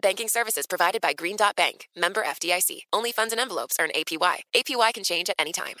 [0.00, 2.82] Banking services provided by Green Dot Bank, member FDIC.
[2.92, 4.36] Only funds and envelopes earn APY.
[4.54, 5.74] APY can change at any time.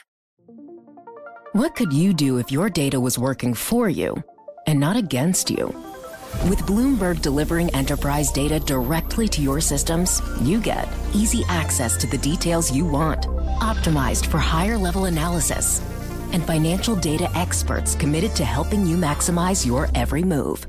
[1.52, 4.22] What could you do if your data was working for you
[4.66, 5.66] and not against you?
[6.48, 12.18] With Bloomberg delivering enterprise data directly to your systems, you get easy access to the
[12.18, 13.22] details you want,
[13.60, 15.80] optimized for higher level analysis,
[16.32, 20.66] and financial data experts committed to helping you maximize your every move.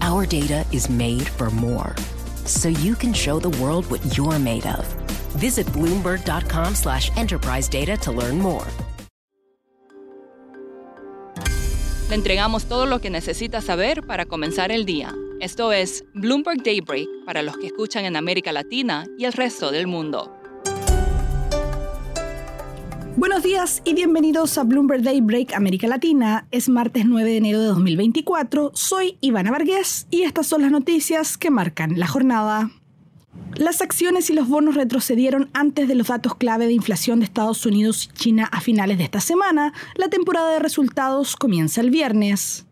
[0.00, 1.94] Our data is made for more,
[2.50, 4.86] so you can show the world what you're made of.
[5.36, 8.66] Visit Bloomberg.com slash enterprise data to learn more.
[12.08, 15.14] Le entregamos todo lo que necesita saber para comenzar el día.
[15.40, 19.86] Esto es Bloomberg Daybreak para los que escuchan en América Latina y el resto del
[19.86, 20.39] mundo.
[23.20, 26.46] Buenos días y bienvenidos a Bloomberg Daybreak América Latina.
[26.50, 28.70] Es martes 9 de enero de 2024.
[28.72, 32.70] Soy Ivana Vargas y estas son las noticias que marcan la jornada.
[33.56, 37.66] Las acciones y los bonos retrocedieron antes de los datos clave de inflación de Estados
[37.66, 39.74] Unidos y China a finales de esta semana.
[39.96, 42.64] La temporada de resultados comienza el viernes.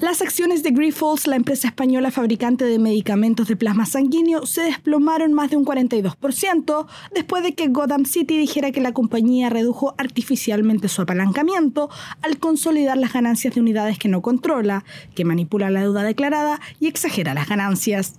[0.00, 5.34] Las acciones de Grifols, la empresa española fabricante de medicamentos de plasma sanguíneo, se desplomaron
[5.34, 10.88] más de un 42% después de que Gotham City dijera que la compañía redujo artificialmente
[10.88, 11.90] su apalancamiento
[12.22, 14.84] al consolidar las ganancias de unidades que no controla,
[15.14, 18.14] que manipula la deuda declarada y exagera las ganancias.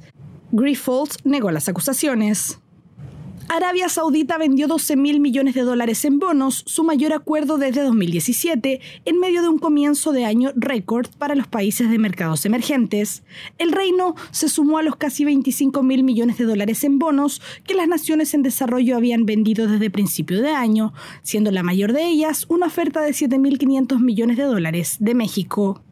[0.51, 2.59] Grifols negó las acusaciones.
[3.53, 8.79] Arabia Saudita vendió 12 mil millones de dólares en bonos, su mayor acuerdo desde 2017,
[9.03, 13.23] en medio de un comienzo de año récord para los países de mercados emergentes.
[13.57, 17.73] El reino se sumó a los casi 25 mil millones de dólares en bonos que
[17.73, 22.45] las naciones en desarrollo habían vendido desde principio de año, siendo la mayor de ellas
[22.47, 25.83] una oferta de 7.500 millones de dólares de México.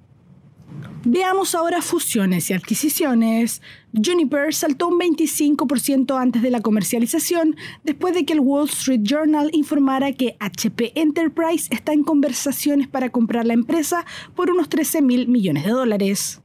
[1.06, 3.62] Veamos ahora fusiones y adquisiciones.
[3.94, 7.56] Juniper saltó un 25% antes de la comercialización,
[7.86, 13.12] después de que el Wall Street Journal informara que HP Enterprise está en conversaciones para
[13.12, 14.06] comprar la empresa
[14.36, 16.42] por unos 13 mil millones de dólares.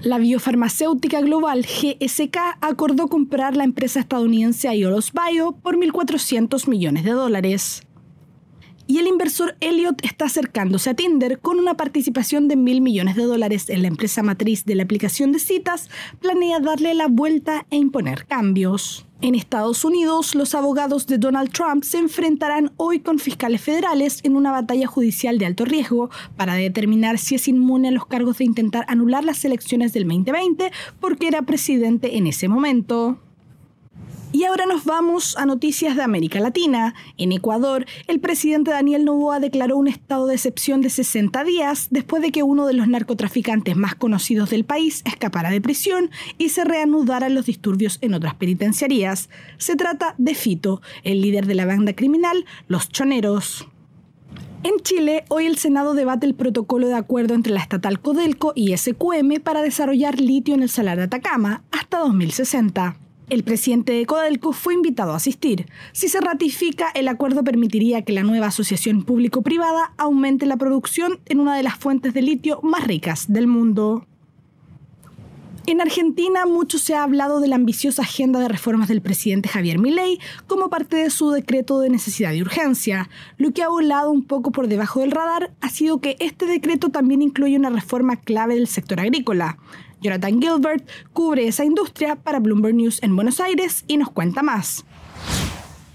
[0.00, 7.10] La biofarmacéutica global GSK acordó comprar la empresa estadounidense Aiolos Bio por 1.400 millones de
[7.10, 7.82] dólares.
[8.86, 13.24] Y el inversor Elliott está acercándose a Tinder con una participación de mil millones de
[13.24, 15.88] dólares en la empresa matriz de la aplicación de citas,
[16.20, 19.06] planea darle la vuelta e imponer cambios.
[19.22, 24.36] En Estados Unidos, los abogados de Donald Trump se enfrentarán hoy con fiscales federales en
[24.36, 28.44] una batalla judicial de alto riesgo para determinar si es inmune a los cargos de
[28.44, 30.70] intentar anular las elecciones del 2020
[31.00, 33.18] porque era presidente en ese momento.
[34.34, 36.96] Y ahora nos vamos a noticias de América Latina.
[37.18, 42.20] En Ecuador, el presidente Daniel Novoa declaró un estado de excepción de 60 días después
[42.20, 46.64] de que uno de los narcotraficantes más conocidos del país escapara de prisión y se
[46.64, 49.30] reanudaran los disturbios en otras penitenciarías.
[49.56, 53.68] Se trata de Fito, el líder de la banda criminal Los Choneros.
[54.64, 58.76] En Chile, hoy el Senado debate el protocolo de acuerdo entre la estatal Codelco y
[58.76, 62.96] SQM para desarrollar litio en el Salar de Atacama hasta 2060.
[63.30, 65.66] El presidente de Codelco fue invitado a asistir.
[65.92, 71.40] Si se ratifica, el acuerdo permitiría que la nueva asociación público-privada aumente la producción en
[71.40, 74.06] una de las fuentes de litio más ricas del mundo.
[75.66, 79.78] En Argentina mucho se ha hablado de la ambiciosa agenda de reformas del presidente Javier
[79.78, 83.08] Milei como parte de su decreto de necesidad y urgencia.
[83.38, 86.90] Lo que ha volado un poco por debajo del radar ha sido que este decreto
[86.90, 89.56] también incluye una reforma clave del sector agrícola.
[90.04, 94.84] Jonathan Gilbert cubre esa industria para Bloomberg News en Buenos Aires y nos cuenta más.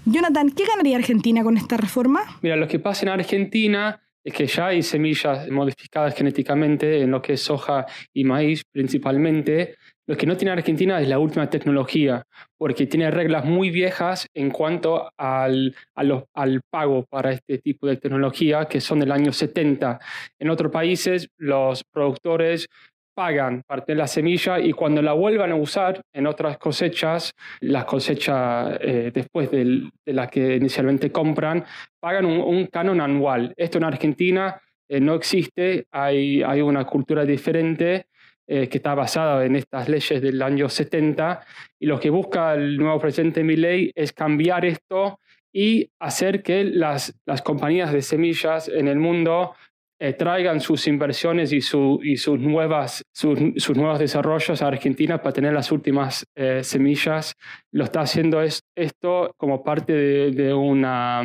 [0.04, 2.22] Jonathan, ¿qué ganaría Argentina con esta reforma?
[2.42, 7.22] Mira, lo que pasa en Argentina es que ya hay semillas modificadas genéticamente en lo
[7.22, 9.76] que es soja y maíz principalmente.
[10.08, 12.24] Lo que no tiene Argentina es la última tecnología,
[12.58, 18.64] porque tiene reglas muy viejas en cuanto al, al pago para este tipo de tecnología,
[18.64, 20.00] que son del año 70.
[20.40, 22.68] En otros países, los productores
[23.14, 27.84] pagan parte de la semilla y cuando la vuelvan a usar en otras cosechas, las
[27.84, 31.64] cosechas eh, después de la que inicialmente compran,
[31.98, 33.52] pagan un, canon anual.
[33.56, 38.06] Esto en Argentina eh, no existe, hay, hay una cultura diferente
[38.52, 41.40] eh, que está basada en estas leyes del año 70
[41.78, 45.20] y lo que busca el nuevo presidente Milley es cambiar esto
[45.52, 49.54] y hacer que las, las compañías de semillas en el mundo
[50.02, 55.20] eh, traigan sus inversiones y, su, y sus, nuevas, sus, sus, nuevos desarrollos a Argentina
[55.20, 57.34] para tener las últimas eh, semillas.
[57.70, 61.22] Lo está haciendo es, esto como parte de, de, una,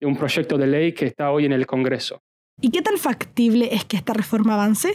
[0.00, 2.20] de un proyecto de ley que está hoy en el Congreso.
[2.60, 4.92] ¿Y qué tan factible es que esta reforma avance?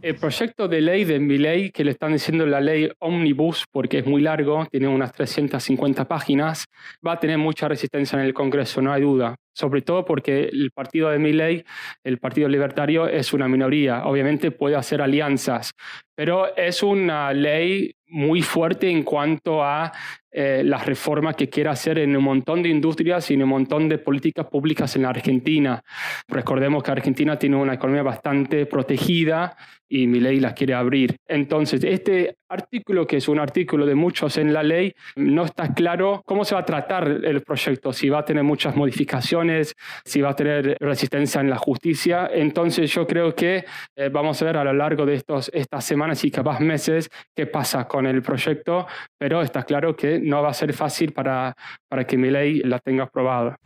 [0.00, 3.98] El proyecto de ley de mi ley, que le están diciendo la ley Omnibus, porque
[3.98, 6.66] es muy largo, tiene unas 350 páginas,
[7.04, 9.36] va a tener mucha resistencia en el Congreso, no hay duda.
[9.54, 11.64] Sobre todo porque el partido de mi ley,
[12.04, 14.04] el Partido Libertario, es una minoría.
[14.06, 15.72] Obviamente puede hacer alianzas,
[16.14, 19.92] pero es una ley muy fuerte en cuanto a
[20.34, 23.86] eh, las reformas que quiere hacer en un montón de industrias y en un montón
[23.88, 25.82] de políticas públicas en la Argentina.
[26.26, 29.54] Recordemos que Argentina tiene una economía bastante protegida
[29.92, 31.16] y mi ley la quiere abrir.
[31.28, 36.22] Entonces, este artículo, que es un artículo de muchos en la ley, no está claro
[36.24, 40.30] cómo se va a tratar el proyecto, si va a tener muchas modificaciones, si va
[40.30, 42.30] a tener resistencia en la justicia.
[42.32, 46.24] Entonces, yo creo que eh, vamos a ver a lo largo de estos, estas semanas
[46.24, 48.86] y capaz meses qué pasa con el proyecto,
[49.18, 51.56] pero está claro que no va a ser fácil para,
[51.88, 53.56] para que mi ley la tenga aprobada.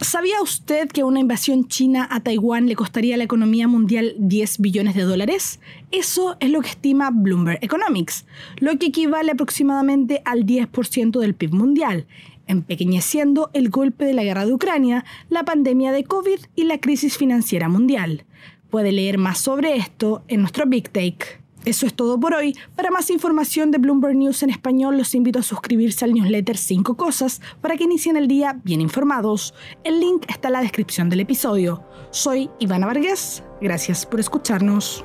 [0.00, 4.58] ¿Sabía usted que una invasión china a Taiwán le costaría a la economía mundial 10
[4.58, 5.60] billones de dólares?
[5.92, 8.26] Eso es lo que estima Bloomberg Economics,
[8.58, 12.06] lo que equivale aproximadamente al 10% del PIB mundial,
[12.46, 17.16] empequeñeciendo el golpe de la guerra de Ucrania, la pandemia de COVID y la crisis
[17.16, 18.24] financiera mundial.
[18.70, 21.43] Puede leer más sobre esto en nuestro Big Take.
[21.64, 22.54] Eso es todo por hoy.
[22.76, 26.94] Para más información de Bloomberg News en español, los invito a suscribirse al newsletter 5
[26.94, 29.54] Cosas para que inicien el día bien informados.
[29.82, 31.82] El link está en la descripción del episodio.
[32.10, 33.42] Soy Ivana Vargas.
[33.62, 35.02] Gracias por escucharnos.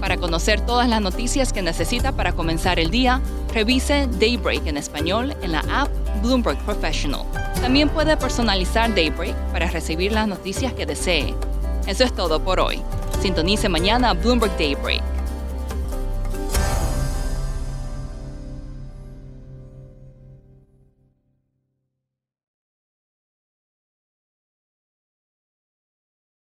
[0.00, 3.22] Para conocer todas las noticias que necesita para comenzar el día,
[3.54, 5.88] revise Daybreak en español en la app
[6.22, 7.22] Bloomberg Professional.
[7.62, 11.34] También puede personalizar Daybreak para recibir las noticias que desee.
[11.86, 12.82] Eso es todo por hoy.
[13.22, 15.13] Sintonice mañana Bloomberg Daybreak